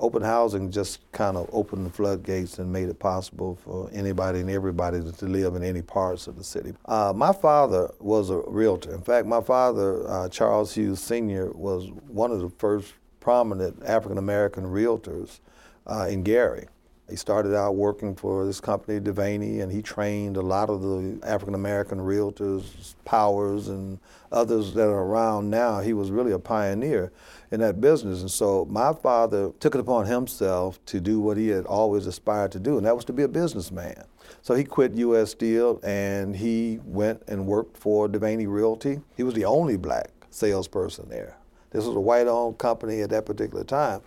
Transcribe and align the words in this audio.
open 0.00 0.22
housing 0.22 0.70
just 0.70 1.00
kind 1.12 1.36
of 1.36 1.48
opened 1.52 1.86
the 1.86 1.90
floodgates 1.90 2.58
and 2.58 2.72
made 2.72 2.88
it 2.88 2.98
possible 2.98 3.58
for 3.64 3.90
anybody 3.92 4.40
and 4.40 4.50
everybody 4.50 5.00
to, 5.00 5.26
live 5.26 5.54
in 5.54 5.62
any 5.62 5.82
parts 5.82 6.26
of 6.26 6.36
the 6.36 6.44
city. 6.44 6.72
Uh, 6.86 7.12
my 7.14 7.32
father 7.32 7.90
was 8.00 8.30
a 8.30 8.40
realtor. 8.46 8.94
In 8.94 9.02
fact, 9.02 9.26
my 9.26 9.40
father, 9.40 10.08
uh, 10.08 10.28
Charles 10.28 10.74
Hughes 10.74 11.00
Sr., 11.00 11.50
was 11.52 11.90
one 12.06 12.30
of 12.30 12.40
the 12.40 12.48
first 12.48 12.94
prominent 13.20 13.82
African 13.84 14.18
American 14.18 14.64
realtors 14.64 15.40
uh, 15.86 16.06
in 16.08 16.22
Gary. 16.22 16.66
He 17.08 17.16
started 17.16 17.54
out 17.54 17.74
working 17.74 18.14
for 18.14 18.44
this 18.44 18.60
company, 18.60 19.00
Devaney, 19.00 19.62
and 19.62 19.72
he 19.72 19.80
trained 19.80 20.36
a 20.36 20.42
lot 20.42 20.68
of 20.68 20.82
the 20.82 21.18
African 21.22 21.54
American 21.54 21.98
realtors, 21.98 22.94
Powers, 23.04 23.68
and 23.68 23.98
others 24.30 24.74
that 24.74 24.88
are 24.88 25.04
around 25.04 25.48
now. 25.48 25.80
He 25.80 25.94
was 25.94 26.10
really 26.10 26.32
a 26.32 26.38
pioneer 26.38 27.10
in 27.50 27.60
that 27.60 27.80
business. 27.80 28.20
And 28.20 28.30
so 28.30 28.66
my 28.66 28.92
father 28.92 29.52
took 29.58 29.74
it 29.74 29.80
upon 29.80 30.04
himself 30.04 30.84
to 30.86 31.00
do 31.00 31.18
what 31.18 31.38
he 31.38 31.48
had 31.48 31.64
always 31.64 32.06
aspired 32.06 32.52
to 32.52 32.60
do, 32.60 32.76
and 32.76 32.86
that 32.86 32.94
was 32.94 33.06
to 33.06 33.14
be 33.14 33.22
a 33.22 33.28
businessman. 33.28 34.04
So 34.42 34.54
he 34.54 34.64
quit 34.64 34.92
U.S. 34.94 35.30
Steel 35.30 35.80
and 35.82 36.36
he 36.36 36.80
went 36.84 37.22
and 37.26 37.46
worked 37.46 37.78
for 37.78 38.08
Devaney 38.08 38.46
Realty. 38.46 39.00
He 39.16 39.22
was 39.22 39.34
the 39.34 39.46
only 39.46 39.78
black 39.78 40.10
salesperson 40.30 41.08
there. 41.08 41.38
This 41.70 41.84
was 41.84 41.96
a 41.96 42.00
white 42.00 42.26
owned 42.26 42.58
company 42.58 43.02
at 43.02 43.10
that 43.10 43.26
particular 43.26 43.64
time. 43.64 44.00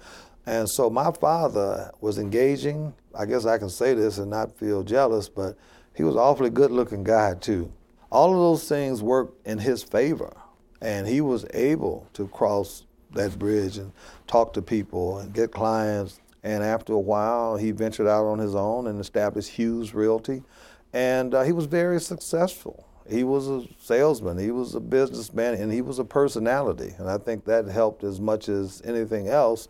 And 0.45 0.70
so 0.70 0.90
my 0.90 1.12
father 1.12 1.91
was 2.02 2.18
engaging. 2.18 2.94
I 3.13 3.26
guess 3.26 3.45
I 3.45 3.58
can 3.58 3.70
say 3.70 3.94
this 3.94 4.18
and 4.18 4.30
not 4.30 4.58
feel 4.58 4.84
jealous, 4.84 5.30
but 5.30 5.58
he 5.95 6.04
was 6.04 6.16
awfully 6.16 6.49
good 6.49 6.72
looking 6.72 7.04
guy 7.04 7.36
too. 7.36 7.72
All 8.12 8.32
of 8.32 8.40
those 8.40 8.68
things 8.68 9.02
worked 9.02 9.46
in 9.46 9.59
his 9.59 9.84
favor. 9.84 10.35
And 10.82 11.08
he 11.08 11.22
was 11.22 11.46
able 11.54 12.08
to 12.13 12.27
cross 12.27 12.85
that 13.13 13.38
bridge 13.38 13.77
and 13.77 13.91
talk 14.26 14.54
to 14.54 14.62
people 14.62 15.20
and 15.20 15.34
get 15.34 15.52
clients. 15.52 16.20
And 16.44 16.63
after 16.63 16.94
a 16.94 16.99
while, 16.99 17.55
he 17.55 17.71
ventured 17.71 18.08
out 18.08 18.26
on 18.26 18.40
his 18.40 18.55
own 18.55 18.88
and 18.88 18.99
established 18.99 19.49
Hughes 19.49 19.94
Realty. 19.94 20.44
And 20.91 21.35
uh, 21.35 21.44
he 21.44 21.51
was 21.51 21.66
very 21.66 22.01
successful. 22.01 22.88
He 23.07 23.23
was 23.23 23.48
a 23.48 23.68
salesman, 23.79 24.38
he 24.38 24.51
was 24.51 24.76
a 24.76 24.79
businessman, 24.79 25.55
and 25.55 25.71
he 25.71 25.82
was 25.82 25.99
a 25.99 26.05
personality. 26.05 26.94
And 26.98 27.10
I 27.10 27.18
think 27.18 27.46
that 27.46 27.66
helped 27.66 28.04
as 28.04 28.20
much 28.20 28.48
as 28.48 28.82
anything 28.85 29.27
else 29.27 29.68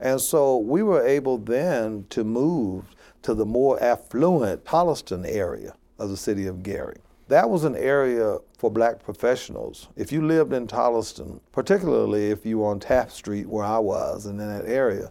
and 0.00 0.20
so 0.20 0.58
we 0.58 0.82
were 0.82 1.06
able 1.06 1.38
then 1.38 2.06
to 2.10 2.24
move 2.24 2.84
to 3.22 3.34
the 3.34 3.46
more 3.46 3.82
affluent 3.82 4.64
Tolleston 4.64 5.24
area 5.24 5.74
of 5.98 6.10
the 6.10 6.16
city 6.16 6.46
of 6.46 6.62
Gary. 6.62 6.98
That 7.28 7.50
was 7.50 7.64
an 7.64 7.74
area 7.74 8.38
for 8.56 8.70
black 8.70 9.02
professionals. 9.02 9.88
If 9.96 10.12
you 10.12 10.24
lived 10.24 10.52
in 10.52 10.68
Tolleston, 10.68 11.40
particularly 11.50 12.30
if 12.30 12.46
you 12.46 12.58
were 12.58 12.68
on 12.68 12.78
Taft 12.78 13.12
Street 13.12 13.48
where 13.48 13.64
I 13.64 13.78
was 13.78 14.26
and 14.26 14.40
in 14.40 14.46
that 14.46 14.66
area, 14.66 15.10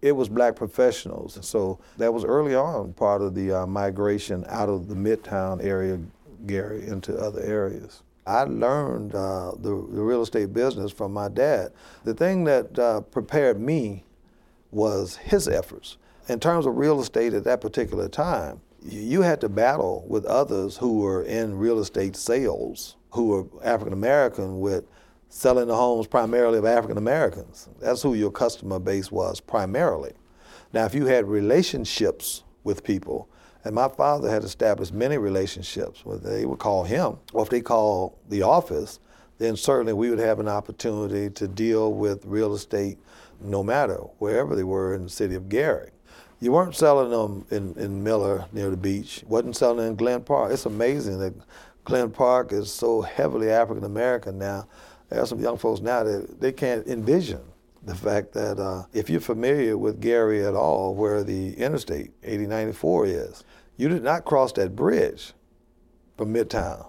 it 0.00 0.12
was 0.12 0.28
black 0.28 0.54
professionals. 0.54 1.38
So 1.42 1.80
that 1.96 2.14
was 2.14 2.24
early 2.24 2.54
on 2.54 2.92
part 2.92 3.22
of 3.22 3.34
the 3.34 3.50
uh, 3.52 3.66
migration 3.66 4.44
out 4.48 4.68
of 4.68 4.88
the 4.88 4.94
Midtown 4.94 5.62
area, 5.62 5.98
Gary, 6.46 6.86
into 6.86 7.18
other 7.18 7.40
areas. 7.40 8.02
I 8.28 8.42
learned 8.42 9.14
uh, 9.14 9.52
the, 9.52 9.70
the, 9.70 10.02
real 10.02 10.20
estate 10.20 10.52
business 10.52 10.92
from 10.92 11.14
my 11.14 11.28
dad. 11.28 11.72
The 12.04 12.12
thing 12.12 12.44
that 12.44 12.78
uh, 12.78 13.00
prepared 13.00 13.58
me 13.58 14.04
was 14.70 15.16
his 15.16 15.48
efforts. 15.48 15.96
In 16.28 16.38
terms 16.38 16.66
of 16.66 16.76
real 16.76 17.00
estate 17.00 17.32
at 17.32 17.44
that 17.44 17.62
particular 17.62 18.06
time, 18.06 18.60
you 18.82 19.22
had 19.22 19.40
to 19.40 19.48
battle 19.48 20.04
with 20.06 20.26
others 20.26 20.76
who 20.76 20.98
were 20.98 21.22
in 21.22 21.56
real 21.56 21.78
estate 21.78 22.16
sales, 22.16 22.96
who 23.12 23.28
were 23.28 23.46
African 23.64 23.94
American 23.94 24.60
with 24.60 24.84
selling 25.30 25.68
the 25.68 25.74
homes 25.74 26.06
primarily 26.06 26.58
of 26.58 26.66
African 26.66 26.98
Americans. 26.98 27.70
That's 27.80 28.02
who 28.02 28.12
your 28.12 28.30
customer 28.30 28.78
base 28.78 29.10
was 29.10 29.40
primarily. 29.40 30.12
Now, 30.74 30.84
if 30.84 30.94
you 30.94 31.06
had 31.06 31.26
relationships 31.26 32.44
with 32.62 32.84
people, 32.84 33.26
and 33.64 33.74
my 33.74 33.88
father 33.88 34.30
had 34.30 34.44
established 34.44 34.92
many 34.92 35.18
relationships, 35.18 36.04
where 36.04 36.18
they 36.18 36.46
would 36.46 36.58
call 36.58 36.84
him, 36.84 37.18
or 37.32 37.42
if 37.42 37.50
they 37.50 37.60
called 37.60 38.16
the 38.28 38.42
office, 38.42 39.00
then 39.38 39.56
certainly 39.56 39.92
we 39.92 40.10
would 40.10 40.18
have 40.18 40.40
an 40.40 40.48
opportunity 40.48 41.30
to 41.30 41.48
deal 41.48 41.92
with 41.92 42.24
real 42.24 42.54
estate 42.54 42.98
no 43.40 43.62
matter 43.62 43.96
wherever 44.18 44.56
they 44.56 44.64
were 44.64 44.94
in 44.94 45.04
the 45.04 45.10
city 45.10 45.34
of 45.34 45.48
Gary. 45.48 45.90
You 46.40 46.52
weren't 46.52 46.74
selling 46.74 47.10
them 47.10 47.46
in, 47.50 47.74
in 47.82 48.02
Miller 48.02 48.46
near 48.52 48.70
the 48.70 48.76
beach. 48.76 49.24
wasn't 49.26 49.56
selling 49.56 49.88
in 49.88 49.96
Glen 49.96 50.22
Park. 50.22 50.52
It's 50.52 50.66
amazing 50.66 51.18
that 51.18 51.34
Glen 51.84 52.10
Park 52.10 52.52
is 52.52 52.72
so 52.72 53.00
heavily 53.00 53.50
African 53.50 53.84
American 53.84 54.38
now. 54.38 54.68
There 55.08 55.20
are 55.20 55.26
some 55.26 55.40
young 55.40 55.58
folks 55.58 55.80
now 55.80 56.04
that 56.04 56.40
they 56.40 56.52
can't 56.52 56.86
envision 56.86 57.40
the 57.88 57.94
fact 57.94 58.32
that 58.32 58.58
uh, 58.58 58.84
if 58.92 59.08
you're 59.10 59.20
familiar 59.20 59.76
with 59.76 60.00
Gary 60.00 60.44
at 60.44 60.54
all, 60.54 60.94
where 60.94 61.22
the 61.24 61.54
Interstate 61.54 62.12
8094 62.22 63.06
is, 63.06 63.44
you 63.76 63.88
did 63.88 64.02
not 64.02 64.24
cross 64.24 64.52
that 64.52 64.76
bridge 64.76 65.32
from 66.16 66.34
Midtown 66.34 66.88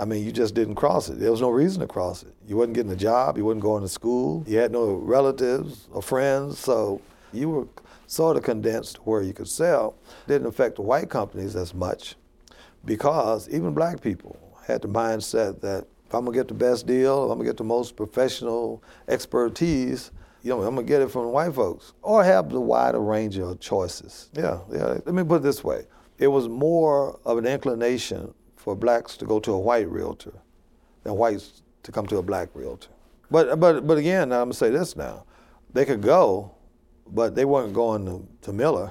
I 0.00 0.06
mean, 0.06 0.24
you 0.24 0.32
just 0.32 0.54
didn't 0.54 0.76
cross 0.76 1.10
it. 1.10 1.20
There 1.20 1.30
was 1.30 1.42
no 1.42 1.50
reason 1.50 1.80
to 1.80 1.86
cross 1.86 2.22
it. 2.22 2.34
You 2.46 2.56
wasn't 2.56 2.74
getting 2.74 2.90
a 2.90 2.96
job. 2.96 3.36
You 3.36 3.44
wasn't 3.44 3.62
going 3.62 3.82
to 3.82 3.88
school. 3.88 4.42
You 4.46 4.56
had 4.56 4.72
no 4.72 4.94
relatives 4.94 5.88
or 5.92 6.00
friends. 6.00 6.58
So 6.58 7.02
you 7.34 7.50
were 7.50 7.66
sort 8.06 8.38
of 8.38 8.42
condensed 8.42 8.96
where 9.06 9.20
you 9.20 9.34
could 9.34 9.46
sell. 9.48 9.96
Didn't 10.26 10.46
affect 10.46 10.76
the 10.76 10.82
white 10.82 11.10
companies 11.10 11.54
as 11.54 11.74
much 11.74 12.16
because 12.86 13.46
even 13.50 13.74
black 13.74 14.00
people 14.00 14.38
had 14.66 14.80
the 14.80 14.88
mindset 14.88 15.60
that 15.60 15.86
if 16.10 16.14
I'm 16.14 16.24
gonna 16.24 16.36
get 16.36 16.48
the 16.48 16.54
best 16.54 16.88
deal, 16.88 17.26
if 17.26 17.30
I'm 17.30 17.38
gonna 17.38 17.48
get 17.48 17.56
the 17.56 17.62
most 17.62 17.94
professional 17.94 18.82
expertise, 19.06 20.10
you 20.42 20.50
know, 20.50 20.60
I'm 20.60 20.74
gonna 20.74 20.84
get 20.84 21.02
it 21.02 21.08
from 21.08 21.26
white 21.26 21.54
folks 21.54 21.92
or 22.02 22.24
have 22.24 22.50
the 22.50 22.60
wider 22.60 22.98
range 22.98 23.38
of 23.38 23.60
choices. 23.60 24.28
Yeah, 24.32 24.58
yeah. 24.72 24.98
Let 25.06 25.14
me 25.14 25.22
put 25.22 25.36
it 25.36 25.42
this 25.44 25.62
way: 25.62 25.84
it 26.18 26.26
was 26.26 26.48
more 26.48 27.20
of 27.24 27.38
an 27.38 27.46
inclination 27.46 28.34
for 28.56 28.74
blacks 28.74 29.16
to 29.18 29.24
go 29.24 29.38
to 29.38 29.52
a 29.52 29.58
white 29.58 29.88
realtor 29.88 30.32
than 31.04 31.14
whites 31.14 31.62
to 31.84 31.92
come 31.92 32.08
to 32.08 32.16
a 32.16 32.22
black 32.24 32.48
realtor. 32.54 32.90
But 33.30 33.60
but 33.60 33.86
but 33.86 33.96
again, 33.96 34.32
I'm 34.32 34.46
gonna 34.46 34.54
say 34.54 34.70
this 34.70 34.96
now: 34.96 35.26
they 35.72 35.84
could 35.84 36.02
go, 36.02 36.56
but 37.06 37.36
they 37.36 37.44
weren't 37.44 37.72
going 37.72 38.04
to, 38.06 38.26
to 38.42 38.52
Miller, 38.52 38.90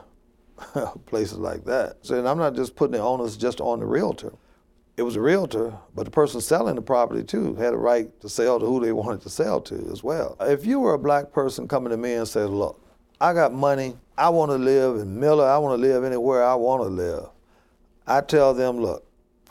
places 1.06 1.38
like 1.38 1.66
that. 1.66 1.98
So 2.02 2.18
and 2.18 2.30
I'm 2.30 2.38
not 2.38 2.56
just 2.56 2.78
putting 2.78 2.94
the 2.94 3.02
onus 3.02 3.36
just 3.36 3.60
on 3.60 3.82
the 3.82 3.86
realtor. 3.86 4.32
It 5.00 5.04
was 5.04 5.16
a 5.16 5.22
realtor, 5.22 5.74
but 5.96 6.04
the 6.04 6.12
person 6.12 6.42
selling 6.42 6.76
the 6.76 6.82
property 6.82 7.24
too 7.24 7.56
had 7.56 7.74
a 7.74 7.78
right 7.78 8.12
to 8.20 8.28
sell 8.28 8.60
to 8.60 8.66
who 8.66 8.84
they 8.84 8.92
wanted 8.92 9.22
to 9.22 9.30
sell 9.30 9.62
to 9.62 9.90
as 9.94 10.04
well. 10.04 10.36
If 10.42 10.66
you 10.66 10.82
were 10.82 10.94
a 10.94 11.00
black 11.00 11.32
person 11.32 11.70
coming 11.70 11.92
to 11.92 11.96
me 11.96 12.16
and 12.16 12.28
said, 12.28 12.50
"Look, 12.50 12.78
I 13.22 13.32
got 13.34 13.54
money. 13.54 13.96
I 14.18 14.28
want 14.28 14.52
to 14.52 14.58
live 14.58 14.98
in 14.98 15.18
Miller. 15.18 15.46
I 15.48 15.58
want 15.58 15.82
to 15.82 15.88
live 15.88 16.04
anywhere 16.04 16.44
I 16.44 16.56
want 16.56 16.84
to 16.84 16.90
live," 16.90 17.30
I 18.06 18.20
tell 18.20 18.54
them, 18.54 18.82
"Look, 18.82 19.06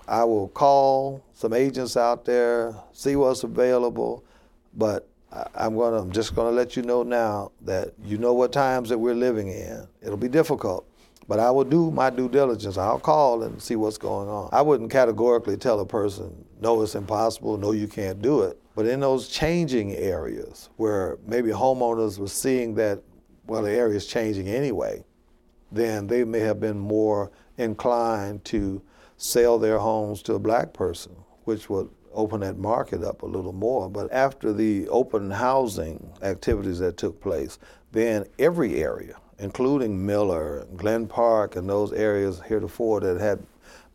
I 0.06 0.22
will 0.24 0.48
call 0.48 1.24
some 1.32 1.54
agents 1.54 1.96
out 1.96 2.26
there, 2.26 2.74
see 2.92 3.16
what's 3.16 3.42
available, 3.42 4.24
but 4.74 5.08
I, 5.32 5.64
am 5.64 5.78
gonna 5.78 5.96
I'm 5.96 6.12
just 6.12 6.34
gonna 6.34 6.54
let 6.54 6.76
you 6.76 6.82
know 6.82 7.02
now 7.02 7.52
that 7.62 7.94
you 8.04 8.18
know 8.18 8.34
what 8.34 8.52
times 8.52 8.90
that 8.90 8.98
we're 8.98 9.14
living 9.14 9.48
in. 9.48 9.88
It'll 10.02 10.18
be 10.18 10.28
difficult. 10.28 10.86
But 11.26 11.40
I 11.40 11.50
will 11.50 11.64
do 11.64 11.90
my 11.90 12.10
due 12.10 12.28
diligence. 12.28 12.78
I'll 12.78 12.98
call 12.98 13.42
and 13.42 13.60
see 13.60 13.76
what's 13.76 13.98
going 13.98 14.28
on. 14.28 14.48
I 14.52 14.62
wouldn't 14.62 14.90
categorically 14.90 15.56
tell 15.56 15.80
a 15.80 15.86
person, 15.86 16.44
no, 16.60 16.80
it's 16.82 16.94
impossible, 16.94 17.56
no, 17.58 17.72
you 17.72 17.88
can't 17.88 18.22
do 18.22 18.42
it. 18.42 18.58
But 18.74 18.86
in 18.86 19.00
those 19.00 19.28
changing 19.28 19.94
areas 19.94 20.70
where 20.76 21.18
maybe 21.26 21.50
homeowners 21.50 22.18
were 22.18 22.28
seeing 22.28 22.74
that, 22.76 23.02
well, 23.46 23.62
the 23.62 23.72
area 23.72 23.96
is 23.96 24.06
changing 24.06 24.48
anyway, 24.48 25.04
then 25.72 26.06
they 26.06 26.24
may 26.24 26.40
have 26.40 26.60
been 26.60 26.78
more 26.78 27.30
inclined 27.56 28.44
to 28.46 28.80
sell 29.16 29.58
their 29.58 29.78
homes 29.78 30.22
to 30.22 30.34
a 30.34 30.38
black 30.38 30.72
person, 30.72 31.12
which 31.44 31.68
would 31.68 31.90
open 32.12 32.40
that 32.40 32.56
market 32.56 33.02
up 33.02 33.22
a 33.22 33.26
little 33.26 33.52
more. 33.52 33.90
But 33.90 34.12
after 34.12 34.52
the 34.52 34.88
open 34.88 35.30
housing 35.30 36.12
activities 36.22 36.78
that 36.78 36.96
took 36.96 37.20
place, 37.20 37.58
then 37.92 38.24
every 38.38 38.82
area, 38.82 39.16
including 39.38 40.04
Miller, 40.04 40.66
Glen 40.76 41.06
Park, 41.06 41.56
and 41.56 41.68
those 41.68 41.92
areas 41.92 42.40
heretofore 42.46 43.00
that 43.00 43.20
had 43.20 43.40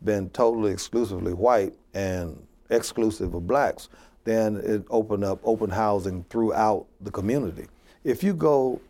been 0.02 0.30
totally 0.30 0.72
exclusively 0.72 1.32
white 1.32 1.74
and 1.94 2.46
exclusive 2.70 3.34
of 3.34 3.46
blacks, 3.46 3.88
then 4.24 4.56
it 4.56 4.84
opened 4.90 5.24
up 5.24 5.38
open 5.44 5.70
housing 5.70 6.24
throughout 6.30 6.86
the 7.00 7.10
community. 7.10 7.66
If 8.04 8.22
you 8.22 8.34
go 8.34 8.80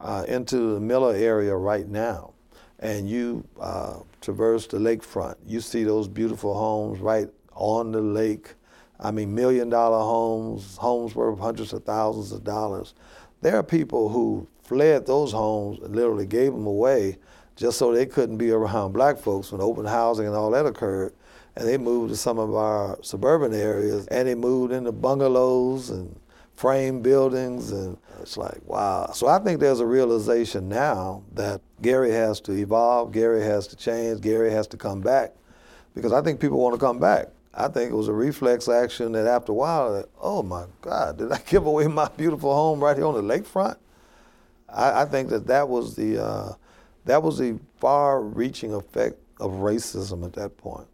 uh, 0.00 0.24
into 0.28 0.74
the 0.74 0.80
Miller 0.80 1.14
area 1.14 1.56
right 1.56 1.88
now, 1.88 2.32
and 2.78 3.08
you 3.08 3.44
uh, 3.60 4.00
traverse 4.20 4.66
the 4.66 4.78
lakefront, 4.78 5.36
you 5.46 5.60
see 5.60 5.82
those 5.82 6.08
beautiful 6.08 6.54
homes 6.54 7.00
right 7.00 7.28
on 7.54 7.92
the 7.92 8.00
lake. 8.00 8.54
I 9.00 9.10
mean, 9.10 9.34
million 9.34 9.70
dollar 9.70 9.98
homes, 9.98 10.76
homes 10.76 11.14
worth 11.14 11.38
hundreds 11.38 11.72
of 11.72 11.84
thousands 11.84 12.32
of 12.32 12.44
dollars. 12.44 12.94
There 13.42 13.56
are 13.56 13.62
people 13.62 14.08
who 14.08 14.46
fled 14.62 15.06
those 15.06 15.32
homes 15.32 15.78
and 15.82 15.94
literally 15.94 16.26
gave 16.26 16.52
them 16.52 16.66
away 16.66 17.18
just 17.54 17.78
so 17.78 17.92
they 17.92 18.06
couldn't 18.06 18.36
be 18.36 18.50
around 18.50 18.92
black 18.92 19.18
folks 19.18 19.52
when 19.52 19.60
open 19.60 19.86
housing 19.86 20.26
and 20.26 20.34
all 20.34 20.50
that 20.50 20.66
occurred. 20.66 21.12
And 21.56 21.66
they 21.66 21.78
moved 21.78 22.10
to 22.10 22.16
some 22.16 22.38
of 22.38 22.54
our 22.54 22.98
suburban 23.02 23.54
areas 23.54 24.06
and 24.08 24.28
they 24.28 24.34
moved 24.34 24.72
into 24.72 24.92
bungalows 24.92 25.90
and 25.90 26.18
frame 26.56 27.02
buildings, 27.02 27.70
and 27.70 27.98
it's 28.20 28.36
like, 28.36 28.58
wow. 28.64 29.10
So 29.12 29.28
I 29.28 29.38
think 29.38 29.60
there's 29.60 29.80
a 29.80 29.86
realization 29.86 30.68
now 30.68 31.22
that 31.34 31.60
Gary 31.82 32.10
has 32.12 32.40
to 32.42 32.52
evolve, 32.52 33.12
Gary 33.12 33.42
has 33.42 33.66
to 33.68 33.76
change, 33.76 34.22
Gary 34.22 34.50
has 34.50 34.66
to 34.68 34.78
come 34.78 35.02
back, 35.02 35.34
because 35.94 36.12
I 36.12 36.22
think 36.22 36.40
people 36.40 36.58
want 36.58 36.74
to 36.74 36.80
come 36.80 36.98
back. 36.98 37.28
I 37.56 37.68
think 37.68 37.90
it 37.90 37.94
was 37.94 38.08
a 38.08 38.12
reflex 38.12 38.68
action 38.68 39.12
that 39.12 39.26
after 39.26 39.52
a 39.52 39.54
while, 39.54 40.04
oh 40.20 40.42
my 40.42 40.66
God, 40.82 41.16
did 41.18 41.32
I 41.32 41.38
give 41.48 41.64
away 41.64 41.86
my 41.86 42.08
beautiful 42.16 42.54
home 42.54 42.84
right 42.84 42.96
here 42.96 43.06
on 43.06 43.14
the 43.14 43.22
lakefront? 43.22 43.78
I, 44.68 45.02
I 45.02 45.04
think 45.06 45.30
that 45.30 45.46
that 45.46 45.68
was 45.68 45.96
the 45.96 46.22
uh, 46.22 46.52
that 47.06 47.22
was 47.22 47.38
the 47.38 47.58
far-reaching 47.78 48.74
effect 48.74 49.18
of 49.40 49.52
racism 49.52 50.24
at 50.24 50.34
that 50.34 50.56
point. 50.58 50.88